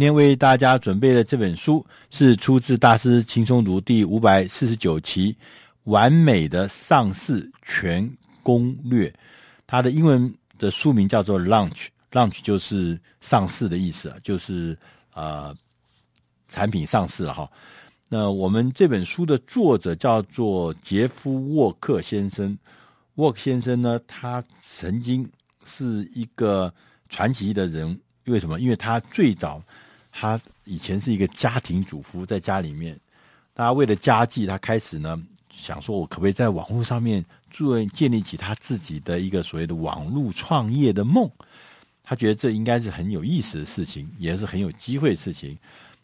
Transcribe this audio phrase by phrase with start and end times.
[0.00, 5.30] 今天为大家准备的这本书是出自《大师轻松读》第五百四十九期
[5.82, 8.10] 《完美的上市全
[8.42, 9.10] 攻略》，
[9.66, 14.74] 它的英文的书名叫做 Launch，Launch 就是上市的意思，就是
[15.12, 15.54] 呃
[16.48, 17.46] 产品上市了哈。
[18.08, 22.56] 那我们这本书的作者叫做杰夫沃克先生，
[23.16, 25.30] 沃克先生呢，他曾经
[25.66, 26.72] 是一个
[27.10, 28.58] 传奇的人，为什么？
[28.60, 29.62] 因为他最早，
[30.12, 32.98] 他以前是一个家庭主妇，在家里面，
[33.54, 35.20] 他为了家计，他开始呢
[35.52, 41.30] 想说，我可不可以在网络上面做建立起他自己的一个所谓的网络创业的梦？
[42.02, 45.56] 他觉得这应该是很有意思的事情，也是很有机会的事情。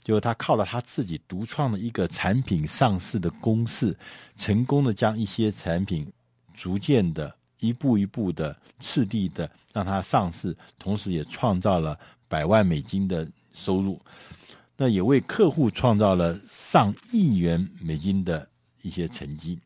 [0.05, 3.97] 就是他靠了他自己独创的一个产品上市的公式，
[4.37, 6.07] 成功的将一些产品
[6.55, 11.99] 逐渐的一步一步的次第的让它上市，同时也创造了
[12.29, 14.01] 百万美金的收入，
[14.77, 18.47] 那也为客户创造了上亿元美金的
[18.83, 19.59] 一些成绩。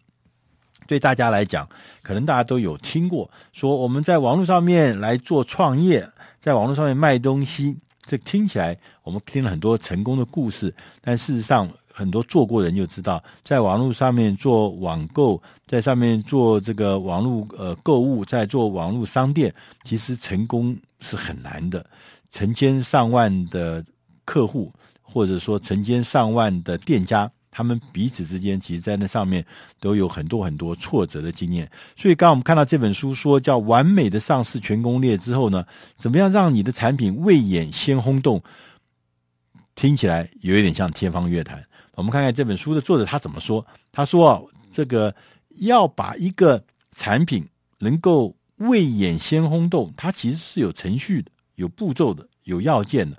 [0.86, 1.68] 对大家来讲，
[2.02, 6.08] 可能大家都有听过，说我们在网络上面来做创业，
[6.40, 7.76] 在网络上面卖东西。
[8.02, 19.54] 这听起来，我们听了很多成功的故事，但事实上，很多做过人就知道，在网络上面做网购，在上面做这个网络呃购物，在做网络商店，
[19.84, 21.86] 其实成功是很难的。
[22.30, 23.84] 成千上万的
[24.24, 27.30] 客户，或者说成千上万的店家。
[27.52, 29.44] 他们彼此之间，其实，在那上面
[29.80, 31.68] 都有很多很多挫折的经验。
[31.96, 38.40] 所以，刚刚我们看到这本书说叫“完美的上市全攻略”之后呢，怎么样让你的产品未演先轰动？
[39.74, 41.60] 听起来有一点像天方夜谭。
[41.96, 43.66] 我们看看这本书的作者他怎么说。
[43.90, 45.12] 他说：“这个
[45.56, 47.44] 要把一个产品
[47.80, 51.30] 能够未演先轰动，它其实是有程序的、
[51.60, 53.16] 有步骤的、有要件的。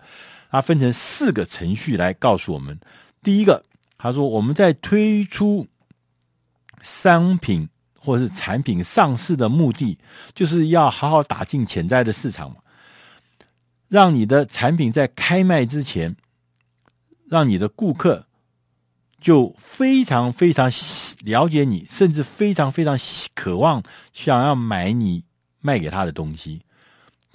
[0.51, 2.77] 它分成四个程序来告诉我们。
[3.23, 3.63] 第一个。”
[4.03, 5.67] 他说：“我们在推出
[6.81, 9.95] 商品或是产品上市的目的，
[10.33, 12.55] 就是要好好打进潜在的市场嘛，
[13.89, 16.15] 让你的产品在开卖之前，
[17.29, 18.25] 让你的顾客
[19.19, 20.71] 就非常非常
[21.23, 22.97] 了解你，甚至非常非常
[23.35, 25.23] 渴望想要买你
[25.59, 26.63] 卖给他的东西。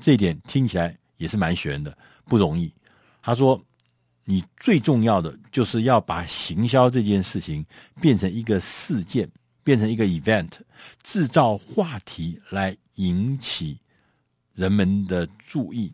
[0.01, 2.73] 这一点听起来也是蛮悬的，不容易。”
[3.23, 3.61] 他说。
[4.29, 7.65] 你最重要的就是要把行销这件事情
[8.01, 9.31] 变成一个事件，
[9.62, 10.51] 变成一个 event，
[11.05, 13.79] 制造话题来引起
[14.53, 15.93] 人们的注意。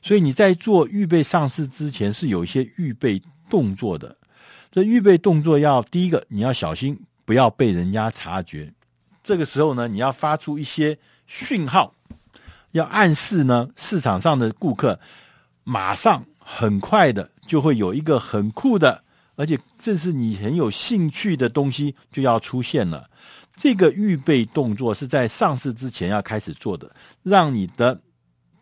[0.00, 4.16] 所以你在做预备上市之前是有一些预备动作的。
[4.70, 8.72] 这预备动作要第一个，你要小心不要被人家察觉。
[9.24, 11.93] 这个时候呢，你要发出一些讯号，
[12.74, 15.00] 要暗示呢市场上的顾客
[15.64, 17.30] 马上很快的。
[17.46, 19.04] 就会有一个很酷的，
[19.36, 23.10] 而且正是你很有兴趣的东西就要出现了。
[23.54, 26.90] 这个预备动作是在上市之前要开始做的，
[27.22, 28.00] 让你的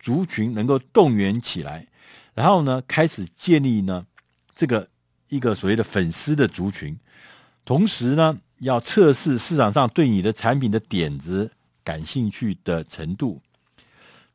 [0.01, 1.87] 族群能够动员起来，
[2.33, 4.05] 然后呢，开始建立呢
[4.53, 4.85] 这个
[5.29, 6.93] 一个所谓的粉丝的族群，
[7.63, 11.49] 同时呢，要测试市场上对你的产品的点子
[11.85, 13.41] 感兴趣的程度。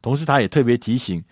[0.00, 1.22] 同时，他也特别提醒。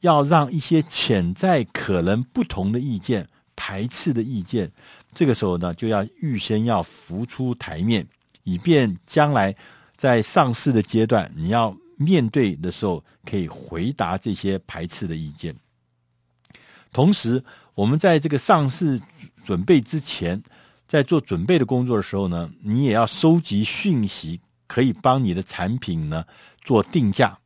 [0.00, 3.26] 要让一些潜在可能不同的意见、
[3.56, 4.70] 排斥的意见，
[5.14, 8.06] 这个时候呢，就要预先要浮出台面，
[8.44, 9.54] 以便将来
[9.96, 15.54] 在上市的阶段，你要面对的时候，可以回答这些排斥的意见。
[16.92, 17.42] 同时，
[17.74, 19.00] 我们在这个上市
[19.42, 20.42] 准备之前，
[20.86, 26.24] 在做准备的工作的时候呢，你也要收集讯息，可以帮你的产品呢
[26.62, 27.38] 做定价。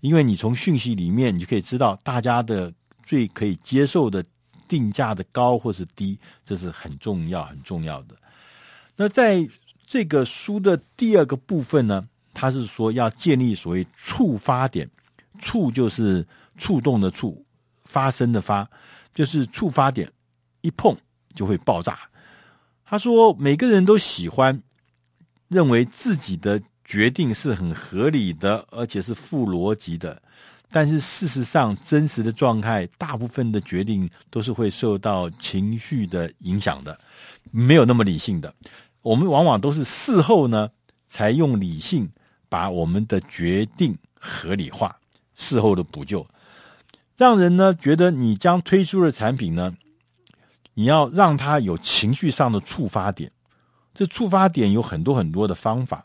[0.00, 2.72] 因为你从讯息里面，你就可以知道大家的
[3.02, 4.24] 最可以接受的
[4.66, 8.16] 定价的高或是低，这是很重要很重要的。
[8.96, 9.46] 那在
[9.86, 14.88] 这个书的第二个部分呢，它是说要建立所谓触发点，
[15.38, 17.44] 触就是触动的触，
[17.84, 18.68] 发生的发，
[19.14, 20.10] 就是触发点，
[20.62, 20.96] 一碰
[21.34, 21.98] 就会爆炸。
[22.84, 24.62] 他说每个人都喜欢
[25.48, 26.62] 认为自己的。
[26.90, 30.20] 决定是很合理的，而且是负逻辑的，
[30.72, 36.98] 但是事实上，真实的状态，大部分的决定都是会受到情绪的影响的，
[37.52, 38.52] 没有那么理性的。
[39.02, 40.68] 我们往往都是事后呢，
[41.06, 42.10] 才用理性
[42.48, 44.98] 把我们的决定合理化，
[45.36, 46.26] 事后的补救，
[47.16, 49.72] 让人呢觉得你将推出的产品呢，
[50.74, 53.30] 你要让它有情绪上的触发点，
[53.94, 56.04] 这触发点有很多很多的方法。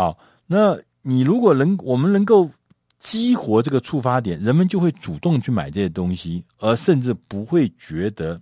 [0.00, 2.50] 好，那你如果能，我们能够
[2.98, 8.40] 激活这个触发点，人们就会主动去买这些东西，而甚至不会觉得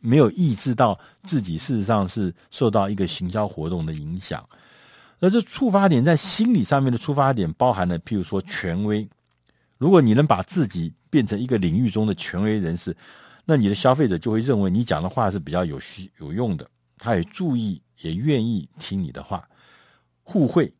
[0.00, 4.42] 没有意识到自己事实上是受到一个行销活动的影响。
[5.20, 9.06] 而这触发点在心理上面的触发点，包含了譬如说权威。
[9.76, 12.96] 如果你能把自己变成一个领域中的权威人士，
[13.44, 16.66] 那你的消费者就会认为你讲的话是比较有需有用的，
[16.96, 19.46] 他也注意也愿意听你的话。
[20.24, 20.74] 互惠，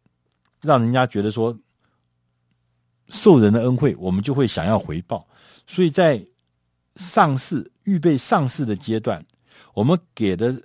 [0.60, 1.56] 让人家觉得说
[3.06, 5.24] 受人的恩惠，我们就会想要回报。
[5.68, 6.20] 所以在
[6.96, 9.24] 上市预备上市的阶段，
[9.72, 10.60] 我们给的。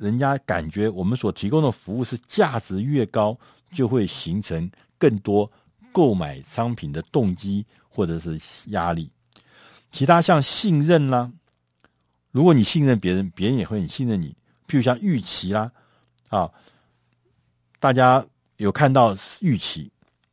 [0.00, 3.38] 人家感觉我们所提供的服务是价值越高，
[3.74, 5.52] 就会形成更多
[5.92, 9.10] 购买商品的动机或者是压力。
[9.92, 11.30] 其他像信任啦，
[12.30, 14.34] 如果你信任别人，别人也会很信任你。
[14.66, 15.70] 譬如像预期啦，
[16.30, 16.50] 啊，
[17.80, 18.24] 大家
[18.58, 19.90] 有看到预期，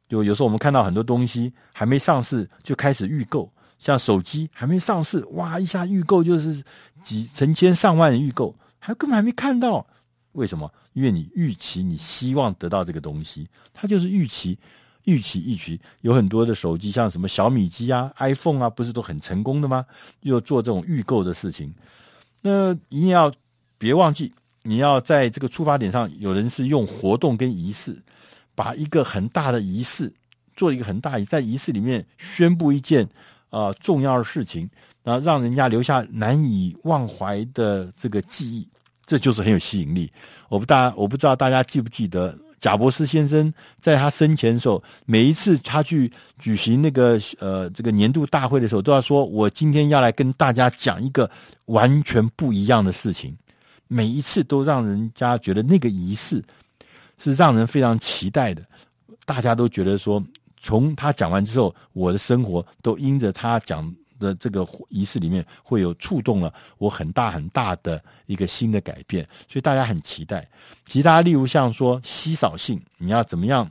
[0.07, 6.63] 就有时候我们看到很多东西还没上市就开始预购，像手机还没上市，哇，一下预购就是
[7.01, 8.53] 几成千上万人预购。
[8.79, 9.85] 还根本还没看到，
[10.33, 10.71] 为什么？
[10.93, 14.57] 因为你预期，你希望得到这个东西，它就是预期，
[15.03, 15.79] 预期，预期。
[16.01, 19.85] 有很多的手机，像什么小米机啊、iPhone 啊，不是都很成功的吗？
[20.21, 21.73] 又做这种预购的事情。
[22.41, 23.33] 那一定要
[23.77, 24.33] 别忘记，
[24.67, 27.97] 你要在这个出发点上，有人是用活动跟仪式，
[28.53, 30.11] 把一个很大的仪式
[30.57, 33.07] 做一个很大，在仪式里面宣布一件
[33.49, 34.69] 啊、重要的事情。
[35.03, 38.67] 然后让人家留下难以忘怀的这个记忆，
[39.05, 40.11] 这就是很有吸引力。
[40.49, 51.31] 我不大，我不知道大家记不记得贾伯斯先生在他生前的时候，每一次他去举行那个呃这个年度大会的时候，都要说：“我今天要来跟大家讲一个
[51.67, 53.33] 完全不一样的事情。”
[53.87, 56.43] 每一次都让人家觉得那个仪式
[57.17, 58.63] 是让人非常期待的。
[59.25, 60.23] 大家都觉得说，
[60.57, 63.93] 从他讲完之后，我的生活都因着他讲。
[64.19, 70.49] 的这个仪式里面会有触动了我很大很大的一个新的改变，所以大家很期待。
[70.87, 73.69] 其他例如像说稀少性，你要怎么样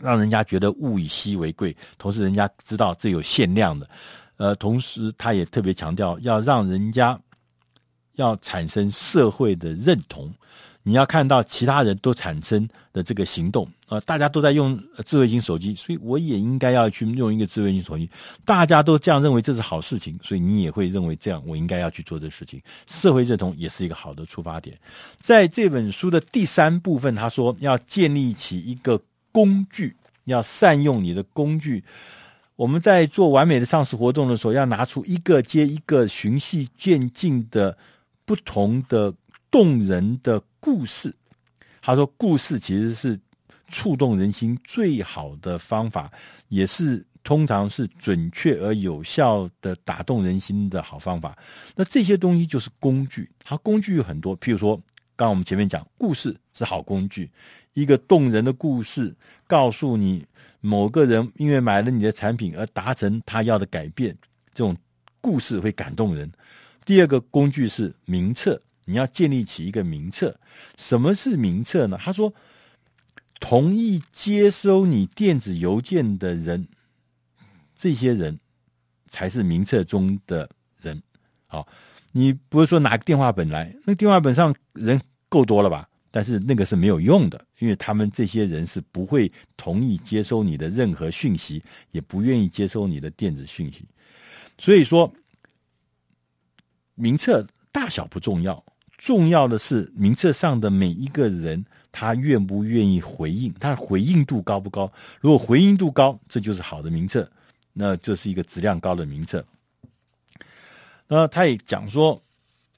[0.00, 3.88] 让人家觉得物以稀为贵，同时人家知道这有限量的，
[4.36, 7.16] 呃，同时他也特别强调要让人家
[8.14, 10.32] 要产生社会的认同。
[10.84, 14.76] 你要看到其他人都产生的这个行动，呃，大家都在用
[15.06, 18.10] 智慧型手机，所以我也应该要去用一个智慧型手机。
[18.44, 22.60] 大家都这样认为这是好事情，所以你也会认为这样，我应该要去做这事情。
[22.88, 24.76] 社会认同也是一个好的出发点。
[25.20, 29.00] 在这本书的第三部分，他说要建立起一个
[29.30, 29.94] 工具，
[30.24, 31.84] 要善用你的工具。
[32.56, 37.78] 我们在做完美的上市活动的时候，要拿出一个接一个循序渐进的
[38.24, 39.14] 不同的
[39.50, 40.42] 动人的。
[40.64, 41.12] 故事，
[41.80, 43.18] 他说，故事其实是
[43.66, 46.08] 触动人心最好的方法，
[46.46, 51.36] 也是通常是准确而有效的打动人心的好方法。
[51.74, 54.38] 那这些东西就是工具，它工具有很多。
[54.38, 54.80] 譬如说，
[55.16, 57.28] 刚我们前面讲，故事是好工具，
[57.72, 59.12] 一个动人的故事，
[59.48, 60.24] 告诉你
[60.60, 64.16] 某个人因为买了你的产品而达成他要的改变，
[64.54, 64.76] 这种
[65.20, 66.30] 故事会感动人。
[66.84, 68.62] 第二个工具是名册。
[68.84, 70.36] 你要建立起一个名册，
[70.76, 71.96] 什么是名册呢？
[72.00, 72.34] 他说，
[73.38, 76.66] 同意接收你电子邮件的人，
[77.76, 78.40] 这些人
[79.06, 80.50] 才是名册中的
[80.80, 81.00] 人。
[81.46, 81.66] 好，
[82.10, 85.88] 你不是说拿个电话本来，那电话本上人够多了吧？
[86.10, 93.86] 但是那个是没有用的，因为他们这些人是不会同意接收你的任何讯息，也不愿意接收你的电子讯息。
[94.58, 95.10] 所以说，
[97.02, 98.64] 名册大小不重要。
[98.96, 104.92] 重要的是名册上的每一个人，他愿不愿意回应，他回应度高不高？
[105.20, 107.28] 如果回应度高，这就是好的名册，
[107.72, 109.44] 那这是一个质量高的名册。
[111.08, 112.22] 那他也讲说，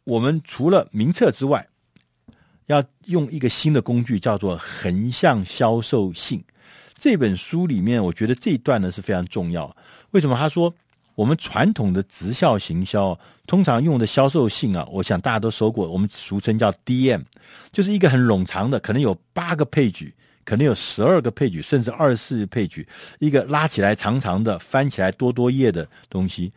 [0.05, 1.69] 我们除了名册之外，
[2.65, 6.43] 要用一个新的工具，叫做横向销售信。
[6.95, 9.77] 这本书里面，我觉得这一段呢是非常重要。
[10.13, 10.35] 为什么？
[10.35, 10.75] 他说。
[11.15, 17.23] 我们传统的直销行销，通常用的销售信啊，我想大家都收过，我们俗称叫 DM，
[17.73, 20.13] 就是一个很冗长的，可能有八个 page，
[20.45, 22.85] 可能有十二个 page，甚至二十四个 page，
[23.21, 26.53] 一个拉起来长长的，翻起来多多页的东西。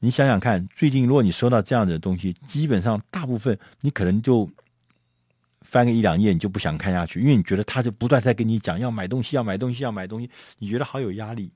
[0.00, 4.50] 你想想看，最近如果你收到这样的东西，基本上大部分你可能就
[5.60, 10.28] 翻个一两页，你就不想看下去，因为你觉得他就不断在跟你讲要买东西，要买东西，要买东西，
[10.58, 11.52] 你觉得好有压力。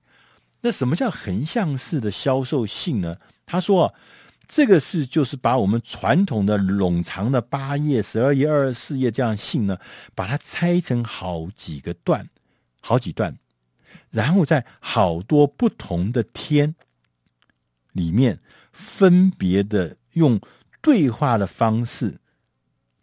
[0.67, 3.19] 那什么叫横向式的销售信呢？
[3.47, 3.95] 他说，
[4.49, 9.79] 这个是就是把我们传统的冗长的八页、十二页、二十四页这样信呢，
[10.17, 12.29] 把它拆成好几个段，
[12.81, 13.39] 好几段，
[14.11, 16.75] 然后在好多不同的天
[17.93, 18.41] 里面，
[18.73, 20.41] 分别的用
[20.83, 22.19] 对话的方式，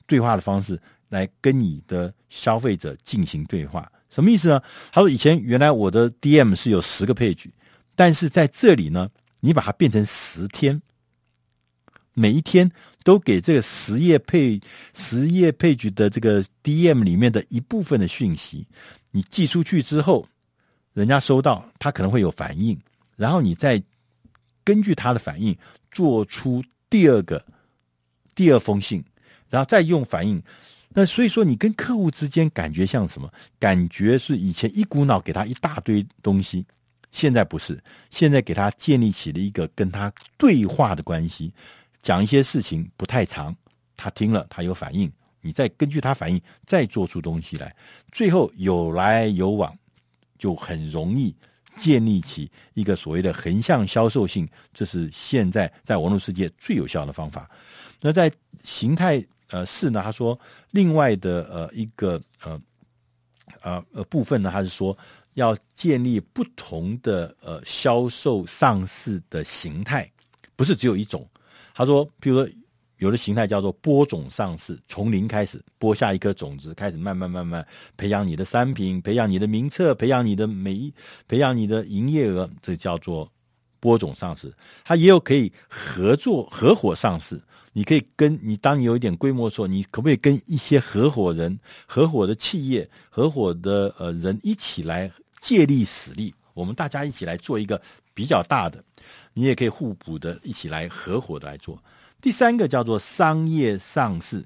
[0.06, 4.62] 对话的方式来跟你的消费者进行对话，什么意思呢？
[4.92, 7.48] 他说：“以前原来我的 DM 是有十个 page，
[7.96, 10.82] 但是在这里呢，你把它变成十天，
[12.14, 12.72] 每一天
[13.04, 14.62] 都给这个十页配
[14.94, 18.68] 十页 page 的这个 DM 里面的一部分的讯息，
[19.12, 20.28] 你寄出去之后，
[20.94, 22.80] 人家收到，他可能会有反应，
[23.16, 23.82] 然后你再。”
[24.66, 25.54] 根据他的反应，
[25.92, 27.46] 做出第二个、
[28.34, 29.04] 第二封信，
[29.50, 30.42] 然后再用反应。
[30.94, 33.32] 那所以说，你跟客户之间感觉像什么？
[33.60, 36.66] 感觉是以前一股脑给他一大堆东西，
[37.12, 37.82] 现在不是，
[38.12, 41.54] 现在给他建立起了一个跟他对话的关系，
[42.02, 43.56] 讲一些事情不太长，
[43.98, 47.76] 他听了他有反应，你再根据他反应再做出东西来，
[48.12, 49.76] 最后有来有往，
[50.38, 51.36] 就很容易。
[51.76, 57.50] 建立起一个所谓的横向销售性，这是现在在网络世界最有效的方法。
[58.00, 58.32] 那在
[58.64, 60.38] 形态呃四呢，他说
[60.72, 62.62] 另外的呃一个呃
[63.62, 64.98] 呃呃部分呢，他是说
[65.36, 70.12] 要建立不同的呃销售上市的形态，
[70.56, 71.28] 不是只有一种。
[71.74, 72.52] 他说，比如说。
[72.98, 77.66] 有的形态叫做播种上市，从零开始播下一颗种子，开始慢慢慢慢
[77.98, 80.94] 培养你的商品，培养你的名册，培养你的每一，
[81.28, 83.30] 培养你的营业额，这叫做
[83.84, 84.50] 播种上市。
[84.86, 87.38] 它也有可以合作合伙上市，
[87.74, 95.12] 你可以跟你当你有一点规模的时候，你可不可以跟一些合伙人、合伙的企业、合伙的呃人一起来
[95.42, 97.82] 借力使力，我们大家一起来做一个
[98.14, 98.82] 比较大的，
[99.34, 101.78] 你也可以互补的一起来合伙的来做。
[102.22, 104.46] 第三个叫做商业上市，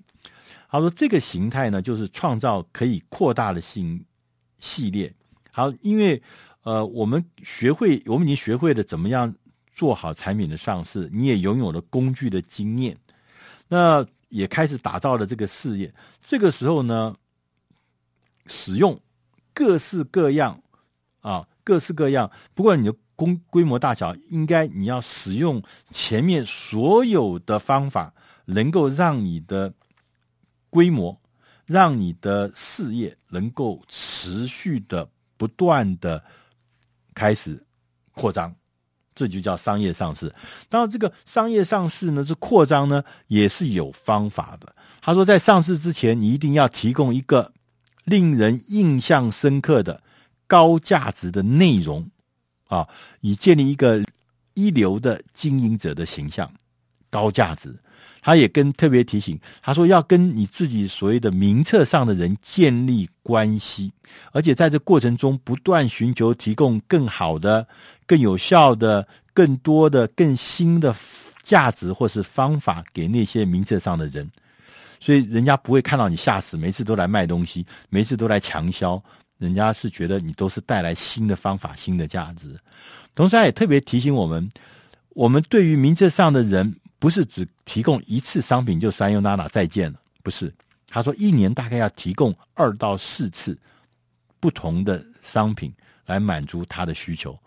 [0.72, 4.03] 他说这个形态呢，就是创造可以扩大的新
[4.58, 5.13] 系列。
[5.51, 6.22] 好，因为
[6.67, 9.33] 呃，我们学会，我们已经学会了怎么样
[9.74, 12.97] 做好产品的上市，你也拥有了工具的经验，
[13.69, 15.93] 那也开始打造了这个事业。
[16.21, 17.15] 这个时候呢，
[18.47, 19.00] 使用
[19.53, 20.62] 各式各样
[21.21, 22.93] 啊，各式各样，不管你的。
[23.17, 28.13] 规规模大小，应该你要使用前面所有的方法，
[28.45, 29.74] 能够让你的
[30.69, 31.19] 规模，
[31.65, 36.24] 让你的事业能够持续的不断的
[37.17, 37.59] 开始
[38.13, 38.53] 扩张，
[39.15, 40.31] 这就叫商业上市。
[40.69, 44.75] 当然，这个商业上市呢，这扩张呢也是有方法的。
[45.01, 47.51] 他说，在上市之前，你一定要提供一个
[48.03, 50.00] 令人印象深刻的
[50.45, 52.07] 高价值的内容。
[52.67, 52.88] 啊，
[53.21, 54.05] 以建立一个
[54.53, 56.51] 一流的经营者的形象，
[57.09, 57.74] 高价值。
[58.21, 63.91] 他也跟特别提醒，他说要跟你自己所谓的名册上的人建立关系，
[64.31, 67.67] 而且在这过程中不断寻求提供更好的、
[68.05, 70.93] 更有效的、更多的、更新的
[71.43, 74.29] 价值或是方法给那些名册上的人，
[74.99, 79.01] 所以人家不会看到你吓死，每次都来卖东西，每次都来强销。
[79.37, 82.59] 人家是觉得你都是带来新的方法、新的价值，
[83.13, 84.49] 同时他也特别提醒我们：
[85.09, 90.53] 我们对于名册上的人，不是只提供一次商品就 Sayonara 再见了，不是。
[90.87, 93.57] 他说一年大概要提供二到四次
[94.39, 95.73] 不同的商品
[96.05, 97.37] 来满足他的需求。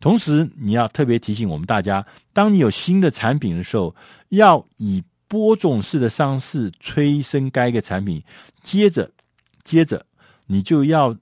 [0.00, 3.94] 同时，你要特别提醒我们大家：当你有新的产品的时候，
[4.28, 8.22] 要以播种式的方式催生该个产品，
[8.62, 9.10] 接着，
[9.64, 10.04] 接着
[10.46, 11.16] 你就要。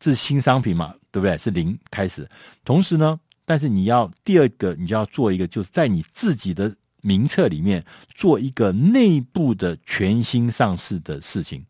[0.00, 1.36] 这是新商品嘛，对不对？
[1.38, 2.24] 是零开始。
[2.64, 11.64] 同时呢，但是你要第二个，你就要做一个，就是在你自己的名册里面做一个内部的全新上市的事情。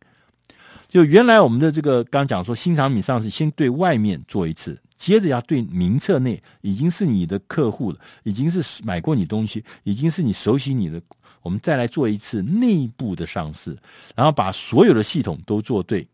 [0.89, 11.01] 就原来我们的这个刚讲说新产品上市，先对外面做一次，接着要对名册内已经是你的客户了，已经是买过你东西，已经是你熟悉你的，
[11.43, 13.77] 我们再来做一次内部的上市，
[14.15, 16.09] 然后把所有的系统都做对，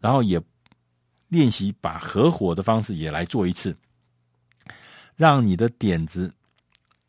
[0.00, 0.40] 然后也。
[1.28, 3.74] 练习把合伙的方式也来做一次，
[5.16, 6.30] 让你的点子，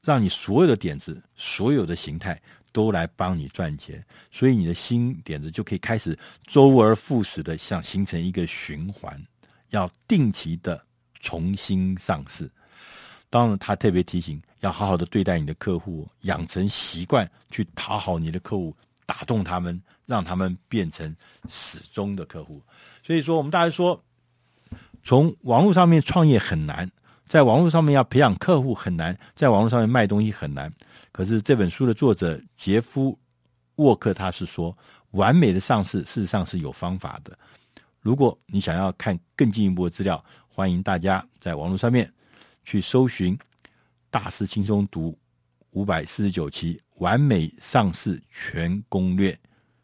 [0.03, 2.39] 让你所有的点子、所有的形态
[2.71, 9.19] 都来帮你赚钱，所以你的新点子就可以开始周而复始的像形成一个循环，
[9.69, 10.83] 要定期的
[11.19, 12.49] 重新上市。
[13.29, 21.15] 当然，他特别提醒要好好的对待你的客户，养成习惯去讨好你的客户，打动他们，让他们变成
[21.47, 22.61] 始终的客户。
[23.03, 24.03] 所以说，我们大家说。
[25.05, 26.89] 从网络上面创业很难，
[27.33, 30.71] 在网络上面要培养客户很难，在网络上面卖东西很难。
[31.11, 33.17] 可是这本书的作者杰夫
[33.77, 34.77] 沃克他是说，
[35.13, 37.35] 完美的上市事实上是有方法的。
[38.01, 42.07] 如果你想要看更进一步的资料，欢迎大家在网络上面
[42.63, 43.35] 去搜寻
[44.11, 45.17] 《大师轻松读
[45.71, 49.31] 五百四十九期完美上市全攻略》。